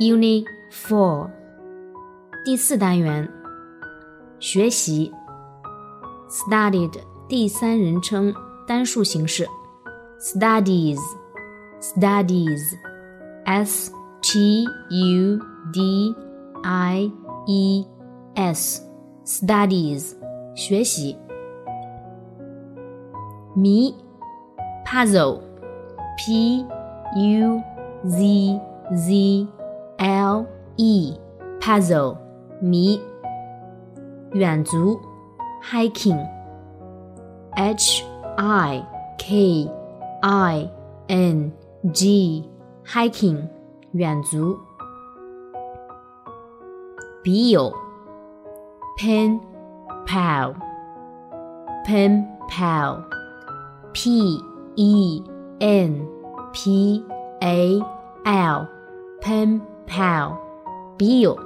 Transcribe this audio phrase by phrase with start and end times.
[0.00, 1.30] Unit Four
[2.44, 3.28] 第四单元
[4.38, 5.12] 学习
[6.28, 8.34] Studied 第三人称
[8.66, 9.46] 单数形式
[10.20, 10.98] Studies
[11.80, 12.62] Studies
[13.44, 13.90] S
[14.22, 15.38] T U
[15.72, 16.14] D
[16.62, 17.10] I
[17.46, 17.86] E
[18.34, 18.82] S
[19.24, 20.14] Studies
[20.54, 21.16] 学习
[23.54, 23.94] 谜
[24.84, 25.40] Puzzle
[26.16, 26.64] P
[27.16, 27.62] U
[28.06, 28.60] Z
[28.94, 29.46] Z
[30.00, 30.46] L
[30.76, 31.14] E
[31.60, 32.16] puzzle
[32.60, 33.00] 谜，
[34.32, 35.00] 远足
[35.62, 36.18] hiking
[37.54, 38.04] H
[38.36, 38.84] I
[39.18, 39.70] K
[40.22, 40.70] I
[41.08, 41.52] N
[41.92, 42.48] G
[42.84, 43.48] hiking
[43.92, 44.58] 远足，
[47.22, 47.72] 笔友
[48.98, 49.40] pen
[50.06, 50.54] pal
[51.86, 53.02] pen pal
[53.92, 54.38] P
[54.76, 55.22] E
[55.58, 56.06] N
[56.52, 57.04] P
[57.40, 57.80] A
[58.24, 58.68] L
[59.20, 60.36] pen pal
[60.96, 61.36] 笔友。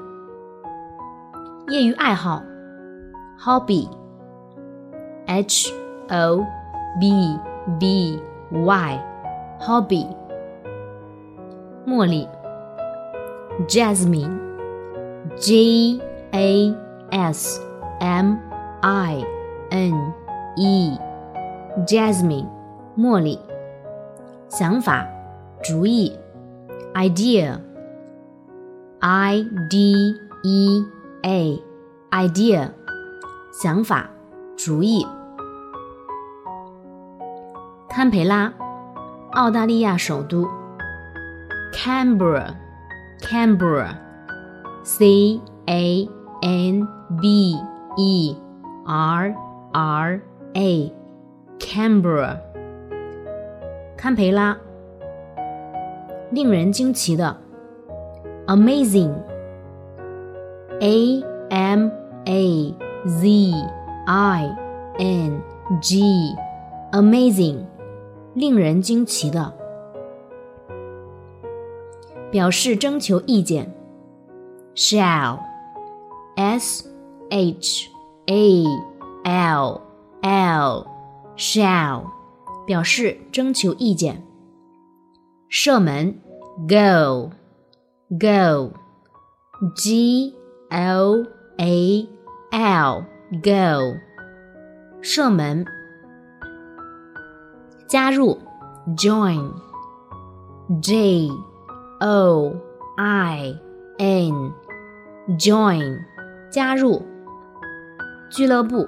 [1.68, 2.42] 业余爱好，
[3.38, 3.88] hobby
[5.26, 5.72] h
[6.08, 6.44] o
[7.00, 7.38] b
[7.78, 9.00] b y
[9.60, 10.06] hobby。
[11.86, 12.28] 茉莉，
[13.68, 14.38] jasmine
[15.36, 16.00] j
[16.32, 16.74] a
[17.10, 17.60] s
[18.00, 18.36] m
[18.80, 19.24] i
[19.70, 20.12] n
[20.56, 20.98] e
[21.86, 22.46] jasmine
[22.96, 23.38] 茉莉。
[24.48, 25.06] 想法，
[25.62, 26.18] 主意，
[26.94, 27.56] idea
[29.07, 30.83] I d e
[31.21, 31.63] a
[32.09, 32.71] idea
[33.53, 34.09] 想法
[34.57, 35.05] 主意。
[37.87, 38.51] 堪培拉，
[39.33, 40.47] 澳大利亚首都。
[41.71, 42.55] Canberra
[43.19, 43.89] Canberra
[44.83, 46.09] C A
[46.41, 46.87] N
[47.21, 47.55] B
[47.97, 48.35] E
[48.87, 49.35] R
[49.71, 50.21] R
[50.55, 50.93] A
[51.59, 52.39] Canberra
[53.95, 54.57] 堪培拉，
[56.31, 57.37] 令人惊奇的
[58.46, 59.12] ，amazing
[60.80, 61.90] a m
[62.24, 62.74] a
[63.06, 63.52] z
[64.06, 64.56] i
[64.98, 65.42] n
[65.80, 66.34] g
[66.92, 67.64] amazing，
[68.34, 69.52] 令人惊奇的。
[72.30, 73.74] 表示征求意见，
[74.74, 75.38] shall
[76.36, 76.88] s
[77.28, 77.88] h
[78.26, 78.64] a
[79.24, 79.80] l
[80.22, 80.86] l
[81.36, 82.04] shall，
[82.66, 84.22] 表示征求意见。
[85.48, 86.14] 射门，
[86.68, 87.30] go
[88.09, 88.71] Go
[89.75, 90.35] g
[90.69, 91.25] o
[91.57, 92.07] a
[92.51, 93.03] l
[93.41, 93.97] go，
[95.01, 95.65] 射门。
[97.87, 98.37] 加入
[98.95, 99.51] ，join
[100.81, 101.29] j
[101.99, 102.55] o
[102.97, 103.59] i
[103.97, 104.53] n
[105.39, 105.97] join，
[106.51, 107.01] 加入。
[108.29, 108.87] 俱乐部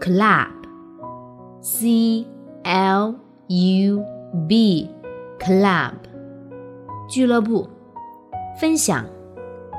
[0.00, 0.50] ，club
[1.60, 2.26] c
[2.62, 3.14] l
[3.48, 4.04] u
[4.46, 4.88] b
[5.40, 5.94] club，
[7.08, 7.75] 俱乐部。
[8.58, 9.04] 分享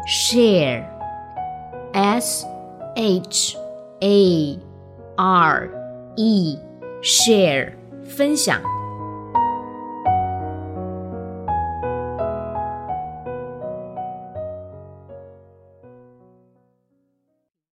[0.08, 0.86] ，share
[1.94, 2.46] S
[2.96, 3.58] H
[4.02, 4.60] A
[5.16, 5.70] R
[6.16, 6.60] E
[7.02, 7.74] share
[8.06, 8.77] 分享。